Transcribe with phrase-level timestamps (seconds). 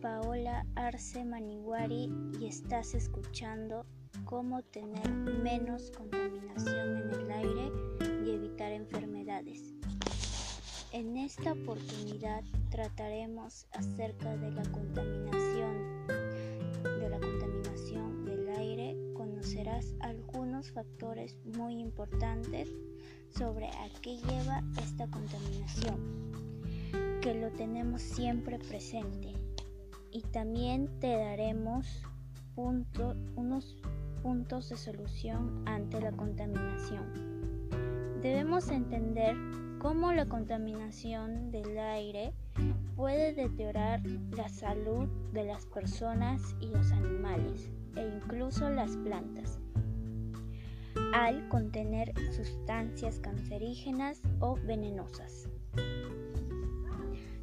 [0.00, 3.86] Paola Arce Maniguari y estás escuchando
[4.24, 7.72] cómo tener menos contaminación en el aire
[8.24, 9.72] y evitar enfermedades.
[10.92, 18.96] En esta oportunidad trataremos acerca de la contaminación de la contaminación del aire.
[19.14, 22.68] Conocerás algunos factores muy importantes
[23.30, 26.23] sobre a qué lleva esta contaminación,
[27.24, 29.32] que lo tenemos siempre presente.
[30.10, 32.02] Y también te daremos
[32.54, 33.78] unos
[34.22, 37.70] puntos de solución ante la contaminación.
[38.20, 39.34] Debemos entender
[39.78, 42.34] cómo la contaminación del aire
[42.94, 44.02] puede deteriorar
[44.36, 49.58] la salud de las personas y los animales e incluso las plantas
[51.14, 55.48] al contener sustancias cancerígenas o venenosas.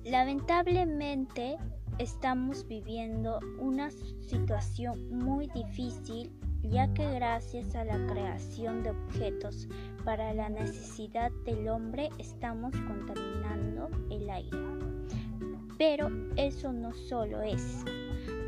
[0.04, 1.58] Lamentablemente
[2.00, 6.32] estamos viviendo una situación muy difícil
[6.64, 9.68] ya que gracias a la creación de objetos
[10.04, 14.58] para la necesidad del hombre estamos contaminando el aire.
[15.78, 17.84] Pero eso no solo es,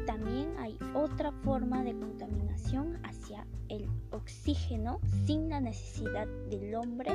[0.06, 7.12] también hay otra forma de contaminación hacia el oxígeno sin la necesidad del hombre.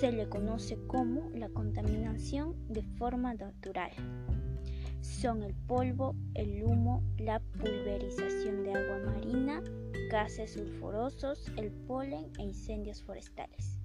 [0.00, 3.90] Se le conoce como la contaminación de forma natural.
[5.00, 9.62] Son el polvo, el humo, la pulverización de agua marina,
[10.10, 13.78] gases sulfurosos, el polen e incendios forestales.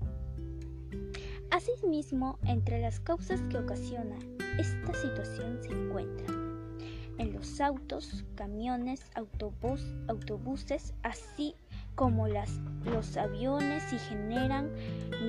[1.52, 4.20] Asimismo, entre las causas que ocasionan
[4.58, 6.41] esta situación se encuentran
[7.22, 11.54] en los autos, camiones, autobús, autobuses, así
[11.94, 14.72] como las, los aviones y generan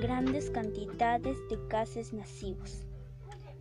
[0.01, 2.87] grandes cantidades de gases nocivos.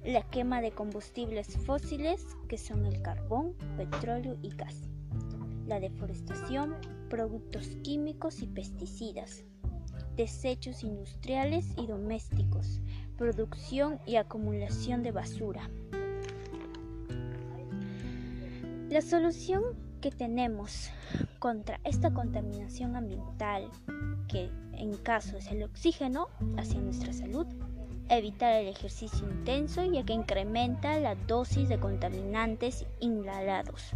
[0.06, 4.90] La quema de combustibles fósiles que son el carbón, petróleo y gas.
[5.68, 6.78] La deforestación,
[7.09, 9.44] productos químicos y pesticidas.
[10.16, 12.80] Desechos industriales y domésticos.
[13.18, 15.69] Producción y acumulación de basura.
[18.91, 19.63] La solución
[20.02, 20.90] que tenemos
[21.40, 23.69] contra esta contaminación ambiental,
[24.28, 27.47] que en caso es el oxígeno hacia nuestra salud,
[28.09, 33.91] evitar el ejercicio intenso ya que incrementa la dosis de contaminantes inhalados,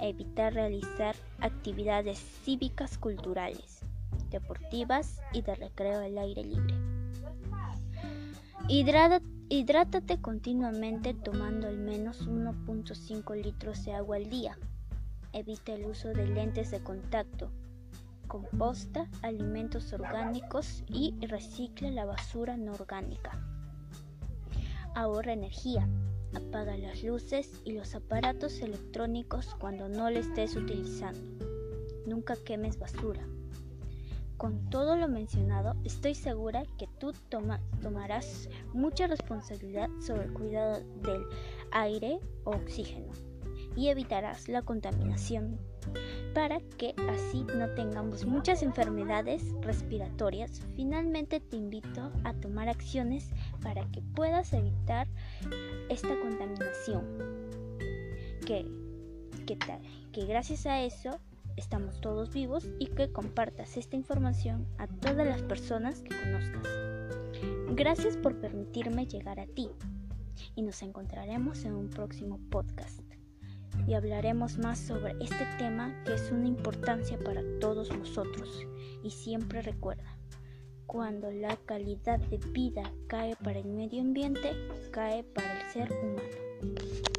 [0.00, 3.80] evitar realizar actividades cívicas culturales,
[4.30, 6.91] deportivas y de recreo al aire libre.
[8.68, 14.56] Hidrátate continuamente tomando al menos 1.5 litros de agua al día.
[15.32, 17.50] Evita el uso de lentes de contacto.
[18.28, 23.38] Composta alimentos orgánicos y recicla la basura no orgánica.
[24.94, 25.88] Ahorra energía.
[26.34, 31.20] Apaga las luces y los aparatos electrónicos cuando no lo estés utilizando.
[32.06, 33.26] Nunca quemes basura.
[34.42, 37.12] Con todo lo mencionado, estoy segura que tú
[37.80, 41.24] tomarás mucha responsabilidad sobre el cuidado del
[41.70, 43.12] aire o oxígeno
[43.76, 45.60] y evitarás la contaminación
[46.34, 50.60] para que así no tengamos muchas enfermedades respiratorias.
[50.74, 53.30] Finalmente te invito a tomar acciones
[53.62, 55.06] para que puedas evitar
[55.88, 57.04] esta contaminación.
[58.44, 58.66] Que,
[59.46, 59.56] que,
[60.10, 61.20] que gracias a eso
[61.56, 66.68] estamos todos vivos y que compartas esta información a todas las personas que conozcas.
[67.74, 69.70] Gracias por permitirme llegar a ti
[70.54, 73.00] y nos encontraremos en un próximo podcast
[73.86, 78.66] y hablaremos más sobre este tema que es una importancia para todos nosotros
[79.02, 80.18] y siempre recuerda,
[80.86, 84.52] cuando la calidad de vida cae para el medio ambiente,
[84.90, 87.11] cae para el ser humano.